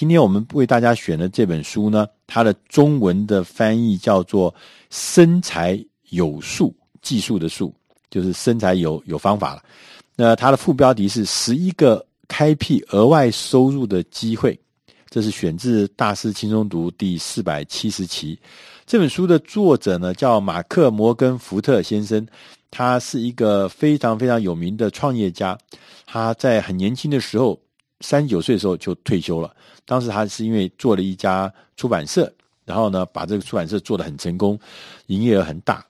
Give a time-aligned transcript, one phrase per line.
[0.00, 4.50] 今天我们为大家选的这本书呢，它的中文的翻译叫做
[4.88, 7.70] 《身材有术》，技术的术，
[8.08, 9.62] 就是身材有有方法了。
[10.16, 14.58] 那它的副标题是“十一个开辟额外收入的机会”，
[15.10, 18.38] 这是选自《大师轻松读》第四百七十期。
[18.86, 22.26] 这本书的作者呢，叫马克摩根福特先生，
[22.70, 25.58] 他是一个非常非常有名的创业家。
[26.06, 27.60] 他在很年轻的时候，
[28.00, 29.54] 三十九岁的时候就退休了。
[29.84, 32.32] 当时他是因为做了一家出版社，
[32.64, 34.58] 然后呢，把这个出版社做得很成功，
[35.06, 35.84] 营业额很大，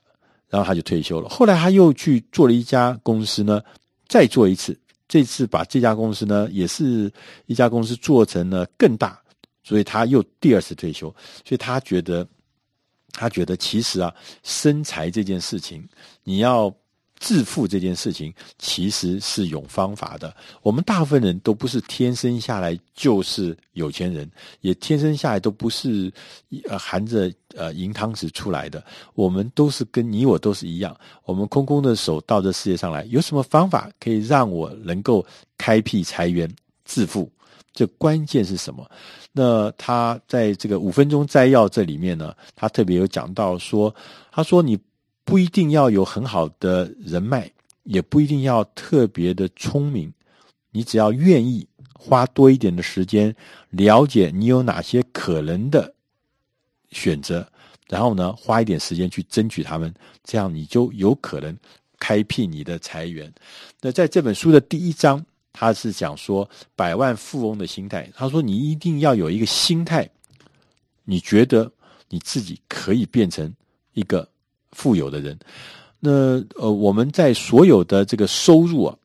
[0.49, 1.29] 然后他就退休了。
[1.29, 3.61] 后来他又去做了一家公司呢，
[4.07, 7.11] 再做一次，这次把这家公司呢，也是
[7.45, 9.19] 一家公司做成了更大，
[9.63, 11.07] 所以他又第二次退休。
[11.45, 12.27] 所以他觉得。
[13.13, 15.85] 他觉得，其实啊，生财这件事情，
[16.23, 16.73] 你要
[17.21, 20.35] 致富这件事情，其实是有方法的。
[20.63, 24.27] 我们大部分人都不是天生下来就是有钱人，
[24.61, 26.11] 也天生下来都不是
[26.67, 28.83] 呃含着呃银汤匙出来的。
[29.13, 35.23] 我们都是跟你我都是一样，我们空空的手到这世界上来，有什么方法可以让我能够
[35.59, 36.49] 开辟财源
[36.85, 37.31] 致富？
[37.71, 38.89] 这关键是什么？
[39.31, 43.93] 那他在这个五分钟摘要这里面呢，他特别有讲到说，
[44.31, 44.77] 他说你
[45.23, 47.51] 不一定要有很好的人脉，
[47.83, 50.11] 也不一定要特别的聪明，
[50.71, 53.35] 你只要愿意花多一点的时间
[53.69, 55.93] 了解你有哪些可能的
[56.91, 57.47] 选择，
[57.87, 61.57] 然后呢，花一点时间去争取他们，这样你就有可能
[61.99, 63.33] 开辟你的财源。
[63.81, 65.25] 那在这本书的第一章。
[65.53, 68.09] 他是讲说百万富翁的心态。
[68.15, 70.09] 他说：“你一定要有一个心态，
[71.03, 71.69] 你觉得
[72.07, 73.53] 你自己可以变成
[73.91, 74.25] 一个
[74.71, 75.37] 富有的人。
[75.99, 78.97] 那呃，我们在所有的这个收入啊，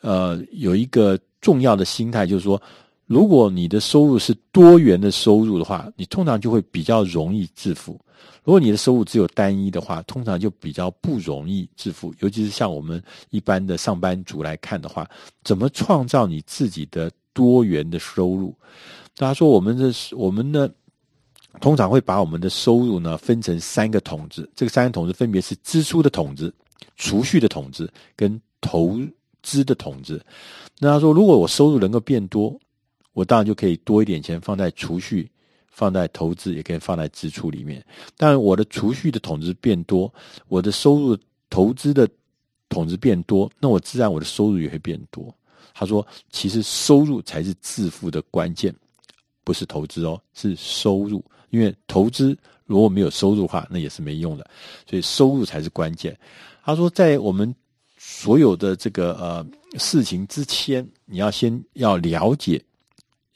[0.00, 2.60] 呃，有一个重要的心态，就是说，
[3.06, 7.98] 如果你的收入是多元的收入的话，你通常就会比较容易致富。”
[8.42, 12.14] 如果你的收入只有单一的话，通常就比较不容易致富。
[12.20, 15.08] 尤其是像我们一般的上班族来看的话，
[15.42, 18.54] 怎么创造你自己的多元的收入？
[19.16, 20.68] 大家说，我们的我们呢，
[21.60, 26.54] 通常会把我们的收入呢分成三个桶子，这个三个桶子分别是支出的桶子、
[26.96, 28.98] 储蓄的桶子跟投
[29.42, 30.24] 资的桶子。
[30.78, 32.58] 那他说，如果我收入能够变多，
[33.12, 35.30] 我当然就可以多一点钱放在储蓄。
[35.68, 37.84] 放在投资也可以放在支出里面，
[38.16, 40.10] 但我的储蓄的桶子变多，
[40.48, 41.18] 我的收入
[41.50, 42.08] 投资的
[42.70, 45.30] 桶子变多，那我自然我的收入也会变多。
[45.74, 48.74] 他说，其实收入才是致富的关键，
[49.46, 51.24] 不是投资哦，是收入。
[51.50, 54.44] 因为投资如果没有收入的话，那也是没用的，
[54.84, 56.18] 所以收入才是关键。
[56.64, 57.54] 他说，在我们
[57.96, 59.46] 所有的这个呃
[59.78, 62.60] 事情之前，你要先要了解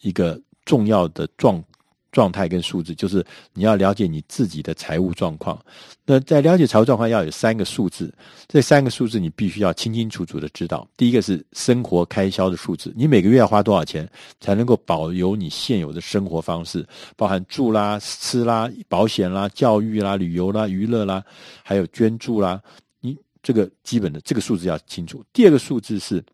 [0.00, 1.62] 一个重要的状。
[2.12, 5.58] 状态跟数字，就是你要了解你自己的财务状况。
[6.04, 8.12] 那在了解财务状况，要有三个数字，
[8.48, 10.86] 这三个数字你必须要清清楚楚的知道。
[10.96, 14.10] 第一个是生活开销的数字，你每个月要花多少钱
[14.40, 16.84] 才能够保有你现有的生活方式，
[17.16, 21.22] 包含住啦、吃啦、保险啦、教育啦、旅游啦、娱乐啦，
[21.62, 22.60] 还有捐助啦。
[23.00, 25.24] 你这个基本的这个数字要清楚。
[25.32, 26.24] 第二个数字是，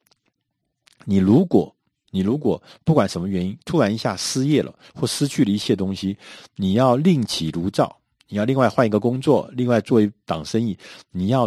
[1.05, 1.76] 你如果
[2.17, 6.17] 你如果不管什么原因突然一下失业了，或失去了一些东西，
[6.55, 7.95] 你要另起炉灶，
[8.27, 10.75] 你要另外换一个工作，另外做一档生意，
[11.11, 11.47] 你要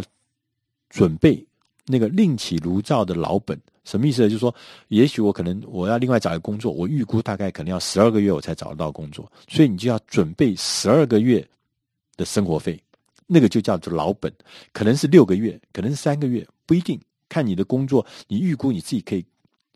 [0.88, 1.44] 准备
[1.88, 3.60] 那个另起炉灶的老本。
[3.84, 4.30] 什么意思呢？
[4.30, 4.54] 就是说，
[4.90, 11.44] 也许我可能我要另外找一个工作，我预估大概可能要十二个月我才找得到工作，所以你就要准备十二个月
[12.16, 12.80] 的生活费，
[13.26, 14.32] 那个就叫做老本，
[14.72, 19.26] 可能是六个月，可能是三个月，不一定，看你的工作，你预估你自己可以。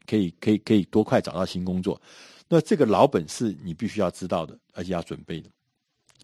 [0.08, 2.02] 可以可以可以多快找到新工作？
[2.50, 5.50] 那这个老本是你必须要知道的，而且要准备的。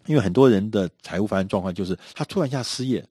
[0.05, 3.03] 因为很多人的财务发生状况就是，他突然一下失业，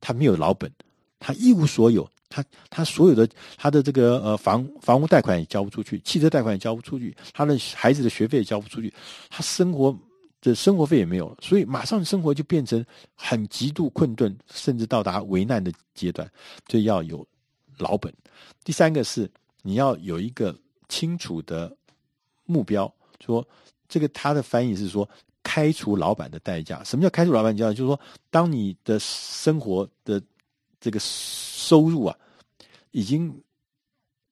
[0.00, 0.70] 他没有老本，
[1.18, 8.92] 他一无所有，他他所有的他的这个呃房房屋贷款也交不出去，汽车贷款也交不出去，他的孩子的学费也交不出去，
[9.30, 9.96] 他生活
[10.42, 12.84] 的生活费也没有了，所以马上生活就变成
[13.14, 16.30] 很极度困顿，甚至到达危难的阶段，
[16.68, 17.26] 所以要有
[17.78, 18.12] 老本。
[18.64, 19.30] 第三个是。
[19.66, 20.56] 你要有一个
[20.88, 21.76] 清楚的
[22.44, 23.44] 目标，说
[23.88, 25.08] 这个他的翻译是说
[25.42, 26.84] 开除老板的代价。
[26.84, 27.70] 什么叫开除老板代价？
[27.70, 30.22] 就是说，当你的生活的
[30.80, 32.16] 这个收入啊，
[32.92, 33.42] 已经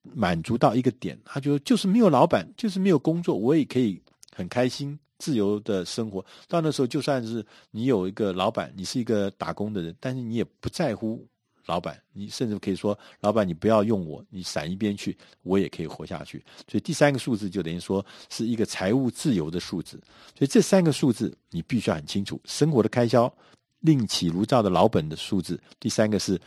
[0.03, 4.01] 满足到一个点，他就就是没有老板，就是没有工作，我也可以
[4.33, 6.25] 很开心自由的生活。
[6.47, 11.27] 到那时候，就算是你有一个老板，你是一个打工的人，但是你也不在乎
[11.67, 16.37] 老板，你甚至可以说，老板你不要用我，你闪一边去，我也可以活下去。
[16.69, 19.99] 所以第三个数字就等于说是一个财务自由的数字。
[20.37, 23.33] 所以这三个数字你必须要很清楚：生活的开销、
[23.79, 26.39] 另起炉灶的老本的数字，第三个是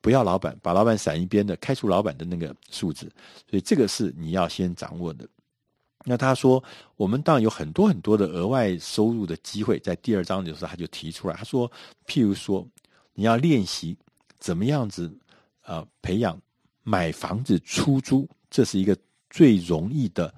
[0.00, 3.12] 不要老板，把老板闪一边的开除老板的那个数字。
[3.50, 5.28] 所以这个是你要先掌握的。
[6.06, 6.64] 那他说，
[6.96, 11.70] 我们当然有很多很多的额外收入的机会，在第二章的时候他就提出来，他说，
[12.06, 12.66] 譬如说
[13.12, 13.94] 你要练习。
[14.42, 15.08] 怎么样子？
[15.64, 16.36] 呃，培养
[16.82, 18.98] 买房子出租，这是一个
[19.30, 20.34] 最容易的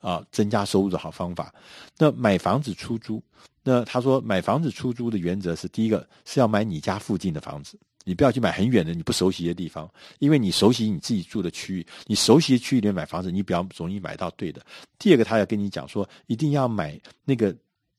[0.00, 1.54] 啊、增加收入的好方法。
[1.96, 3.22] 那买房子出租，
[3.62, 14.60] 那他说买房子出租的原则是：第一个是要买你家附近的房子，你不要去买很远的你不熟悉的地方，因为你熟悉你自己住的区域，你熟悉的区域里面买房子，你比较容易买到对的。
[14.98, 17.56] 第二个，他要跟你讲说，一定要买那个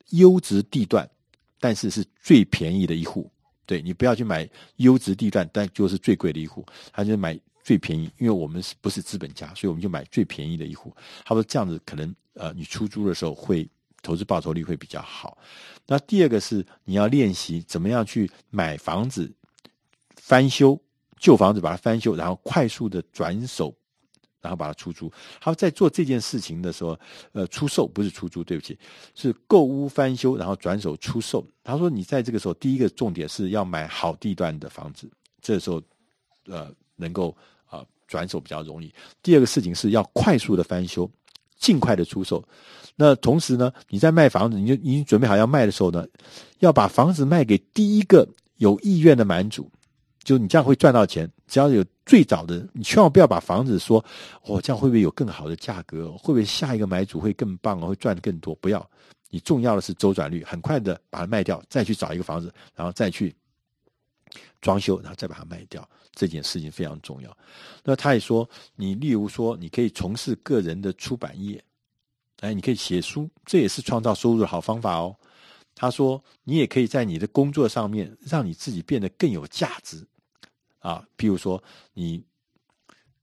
[0.10, 1.10] 优质地段，
[1.58, 3.32] 但是是最便宜的一户。
[3.66, 10.96] 对，你不要去买优质地段，但就是最贵的一户，他就买最便宜，因为我们是不是资本家，所以我们就买最便宜的一户。
[11.24, 13.68] 他说这样子可能呃，你出租的时候会
[14.02, 15.38] 投资报酬率会比较好。
[15.88, 19.32] 那第二个是你要练习怎么样去买房子
[20.16, 20.80] 翻修
[21.18, 23.76] 旧房子，把它翻修，然后快速的转手。
[24.46, 25.12] 然后把它出租。
[25.42, 26.96] 他在做这件事情的时候，
[27.32, 28.78] 呃，出售不是出租，对不起，
[29.16, 31.44] 是购屋翻修，然后转手出售。
[31.64, 35.10] 他说，你在这个时候，第一个重点是要买好地段的房子，
[35.42, 35.82] 这时候，
[36.46, 38.94] 呃，能够啊、呃、转手比较容易。
[39.24, 41.10] 第二个事情是要快速的翻修，
[41.58, 42.48] 尽快的出售。
[42.96, 46.06] 那同时呢，你在卖房子，你就已经准备好要卖的时候呢，
[46.60, 48.28] 要把房子卖给第一个
[48.58, 49.68] 有意愿的买主。
[50.24, 54.04] 就你这样会赚到钱，只要有最早的，你千万不要把房子说，
[54.44, 56.12] 哦，这样会不会有更好的价格？
[56.14, 58.56] 会不会下一个买主会更棒，会赚更多？
[58.56, 58.90] 不要，
[59.30, 63.36] 你重要的是周转率，很快的把它卖掉，再去找一个房子，然后再去
[64.62, 67.38] 装修，然后再把它卖掉，这件事情非常重要。
[67.84, 71.64] 那他也说，你例如说，你可以从事个人的出版业，
[72.42, 75.16] 哎，你可以写书，这也是创造收入的好方法哦。
[75.76, 80.06] 他说，你也可以在你的工作上面，让你自己变得更有价值。
[80.86, 81.62] 啊，譬如说
[81.96, 82.24] 你，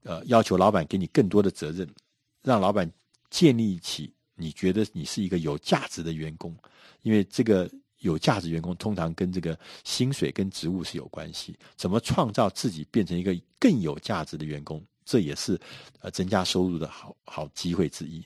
[0.02, 1.88] 呃，要求老板给你更多的责任，
[2.42, 2.90] 让老板
[3.30, 6.52] 建立起你觉得你是一个有价值的员工，
[7.02, 7.70] 因为这个
[8.00, 11.56] 有价值员工通常跟这个薪水跟职务是有关系。
[11.76, 15.56] 怎么创造自己变成一个更有价值的员工，这也是
[16.00, 18.16] 呃增加收入的好好机会之一。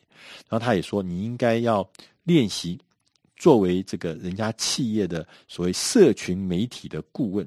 [0.48, 1.86] 然后他也说，你应该要
[2.22, 2.80] 练习
[3.36, 7.46] 作为这个人家企业的所谓社群媒体的顾问。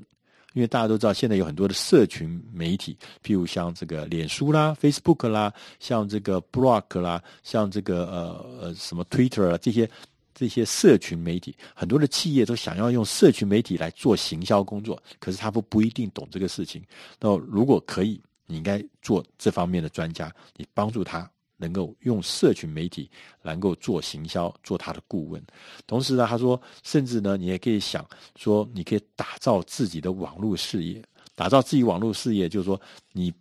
[0.54, 9.90] 因为大家都知道，现在有很多的社群媒体，譬如像这个脸书啦、Facebook 啦，像这个 Blog 啦，像这个呃呃什么 Twitter 啊，这些
[10.34, 16.82] 这些社群媒体，很多的企业都想要用社群媒体来做行销工作，可是他不不一定懂这个事情。
[17.20, 21.30] 那如果可以，你应该做这方面的专家，你帮助他。
[21.60, 23.08] 能够用社群媒体
[23.44, 25.40] 能够做行销，做他的顾问。
[25.86, 28.04] 同时呢，他说，甚至呢，你也可以想
[28.36, 31.04] 说，你可以打造自己的网络事业。
[31.36, 32.82] 打造自己网络事业，就是说，
[33.14, 33.32] 你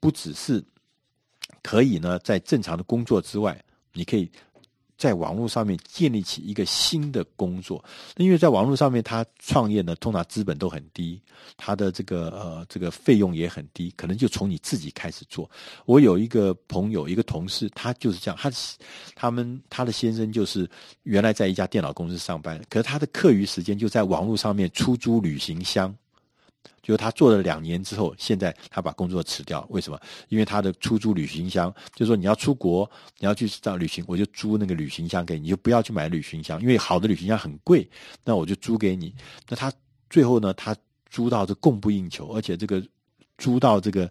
[0.00, 0.64] 不只是
[1.62, 4.30] 可以呢，在正常的工作之外，你可以。
[4.96, 7.84] 在网络上面建立起一个新的工作，
[8.16, 11.20] 因为在网络上面他创业呢，通常资本都很低，
[11.56, 15.50] 他的这个呃这个费用也很低，可能就从你自己开始做。
[15.84, 18.50] 我有一个朋友，一个同事，他就是这样，他
[19.14, 20.68] 他们他的先生就是
[21.02, 25.94] 原来在一家电脑公司上班，可是他的课余时间就在网络上面出租旅行箱。
[26.82, 29.66] 就是他做了两年之后，现在他把工作辞掉。
[29.70, 30.00] 为什么？
[30.28, 37.88] 因为他的出租旅行箱，就是说你要出国，你要去到旅行，我就租那个旅行箱给你，你就不要去买旅行箱，因为好的旅行箱很贵，
[38.24, 39.12] 那我就租给你。
[39.48, 39.72] 那他
[40.08, 40.76] 最后呢，他
[41.10, 42.80] 租到这供不应求，而且这个
[43.36, 44.08] 租到这个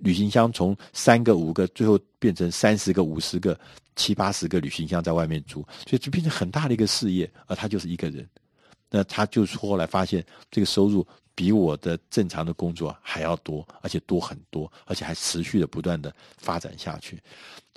[0.00, 3.58] 旅行箱从三个五个，最后变成三十个、五十个、
[3.96, 7.30] 七八十个旅行箱在外面租，所以就变成很大的一个事业。
[7.46, 8.28] 而他就是一个人，
[8.90, 11.06] 那他就是后来发现这个收入。
[11.34, 17.20] 比我的正常的工作还要多，而且多很多，而且还持续的不断的发展下去。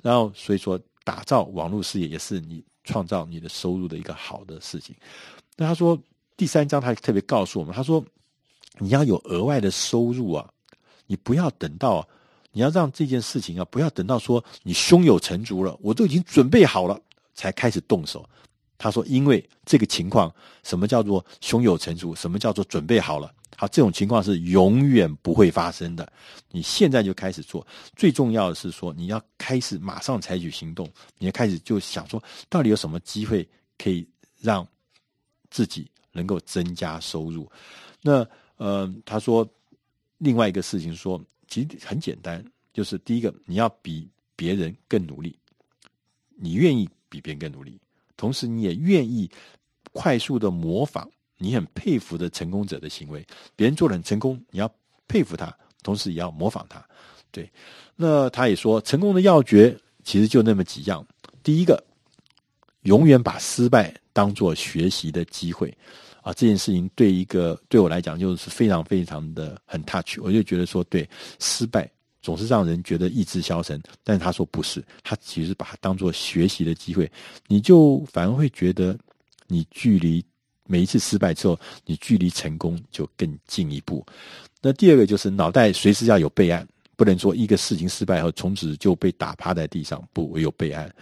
[0.02, 4.94] 然后，所以说，打造网络事业也是你创造你的收入的一个好的事情。
[5.56, 5.98] 那他说，
[6.36, 8.04] 第三章他特别告诉我们，他说，
[8.78, 10.48] 你要有额外的收入啊，
[11.06, 12.06] 你不要等到，
[12.52, 17.00] 你要让这件事情啊，不要等到说你胸有成竹了，我都已经准备好了
[17.34, 18.24] 才开始动手。
[18.76, 22.14] 他说，因为这个情况，什么叫做胸有成竹？
[22.14, 23.34] 什么叫做准备好了？
[23.60, 26.10] 好，这种情况是永远不会发生的。
[26.52, 30.88] 你现在就开始做，最重要的是说，你要开始马上采取行动。
[31.18, 33.46] 你要开始就想说，到底有什么机会
[33.76, 34.06] 可以
[34.40, 34.64] 让
[35.50, 37.50] 自己能够增加收入？
[38.00, 38.24] 那
[38.58, 39.44] 呃，他说，
[40.18, 45.36] 另外一个事情说，其实很简单，就是第一个，你要比别人更努力，
[46.36, 47.76] 你愿意比别人更努力，
[48.16, 49.28] 同时你也愿意
[49.92, 53.24] 快速的模仿你很佩服的成功者的行为，
[53.56, 54.70] 别人做得很成功，你要
[55.06, 56.84] 佩服他，同时也要模仿他。
[57.30, 57.50] 对，
[57.96, 61.06] 那他也说，成功的要诀其实就那么几样，
[61.42, 61.82] 第一个，
[62.82, 65.72] 永远把失败当做学习的机会。
[66.20, 71.90] 啊，这件事情对一个对我来讲就是非常非常的很 touch，我就觉得说，对，失败
[72.20, 77.10] 总是让人觉得意志消沉，但是他说不是，他其实把它当做学习的机会，
[77.46, 78.98] 你就反而会觉得
[79.46, 80.22] 你距离
[80.68, 84.06] 每一次失败之后，你距离成功就更进一步。
[84.62, 86.64] 那第二个就是脑袋随时要有备案。
[86.96, 90.92] 不能说一个事情失败后从此就被打趴在地上，不，我有备案。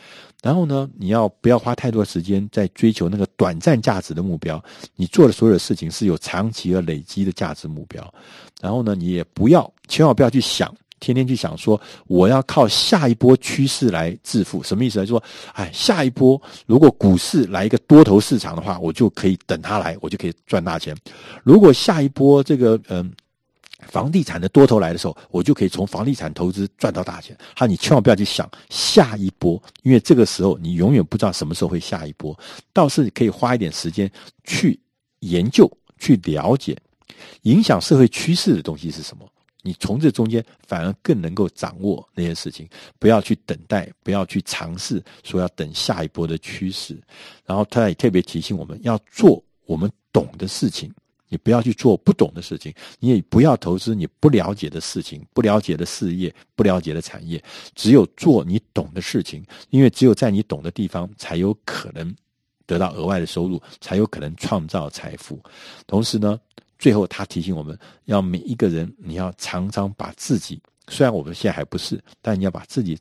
[0.43, 4.63] 然后呢，你要不要花太多时间在追求那个短暂价值的目标？
[4.95, 8.13] 你做的所有的事情是有长期而累积的价值目标。
[8.61, 14.63] 然后呢，你也不要，千万不要去想，天天去想说我要靠下一波趋势来致富。
[14.63, 15.23] 什么意思来说，
[15.53, 20.97] 哎，下一波如果股市来一个多头市场的话，我就可以等它来，我就可以赚大钱。
[21.43, 23.13] 如果下一波这个嗯。
[23.89, 27.37] 房地产的多头来的时候，我就可以从房地产投资赚到大钱。
[27.55, 32.37] 好，你千万不要去想下一波，因为这个时候你永远不知道什么时候会下一波。
[32.73, 34.11] 倒是可以花一点时间
[34.45, 34.81] 去
[35.21, 36.77] 研究、去了解
[37.43, 39.29] 影响社会趋势的东西是什么。
[39.67, 42.69] 你从这中间反而更能够掌握那些事情。
[43.01, 46.97] 不要去等待，不要去尝试说要等下一波的趋势。
[47.45, 50.89] 然后他也特别提醒我们要做我们懂的事情。
[51.29, 57.43] 你不要去做不懂的事情，你也不要投资你不了解的事情、不了解的事业、不了解的产业。
[57.75, 62.15] 只有做你懂的事情，因为只有在你懂的地方，才有可能
[62.65, 65.43] 得到额外的收入，才有可能创造财富。
[65.89, 66.39] 同时呢，
[66.79, 72.99] 最后他提醒我们要每一个人，你要常常把自己，虽然我们现在还不是，但你要把自己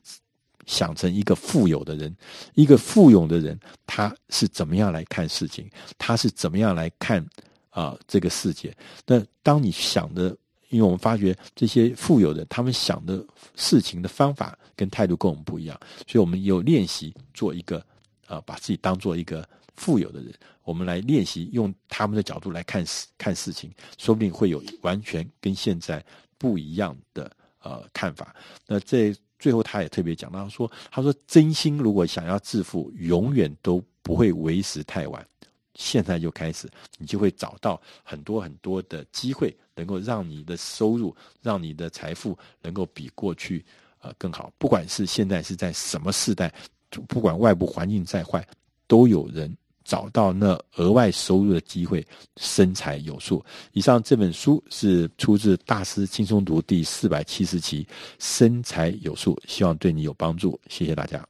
[0.66, 2.16] 想成一个富有的人。
[2.54, 5.70] 一个富有的人，他是怎么样来看事情？
[5.98, 7.26] 他是怎么样来看？
[7.70, 8.74] 啊，这个世界。
[9.06, 10.34] 那当你想的，
[10.70, 13.22] 因为我们发觉这些富有的，他们想的
[13.58, 15.78] 事情的方法跟态度跟我们不一样，
[16.08, 17.86] 所以我们有练习做一个
[18.28, 19.46] 啊，把自己当做一个
[19.78, 20.34] 富有的人。
[20.64, 26.04] 我们来练习用他们的角度来看事看事情，说不定会有完全跟现在
[26.38, 28.36] 不一样的呃看法。
[28.66, 35.24] 那这最后他也特别讲到说，他说真心如果想要致富，永远都不会为时太晚。
[35.76, 43.64] 现在就开始，你就会找到很多很多的机会，能够让你的收入、让你的财富能够比过去
[44.00, 44.52] 呃更好。
[44.58, 46.52] 不管是现在是在什么时代，
[47.10, 48.48] 不管外部环境再坏，
[48.88, 49.54] 都有人
[49.86, 53.42] 找到那额外收入的机会，身财有术。
[53.72, 57.84] 以上这本书是出自《大师轻松读》第四百七十期，
[58.20, 60.60] 《身财有术》，希望对你有帮助。
[60.68, 61.26] 谢谢大家。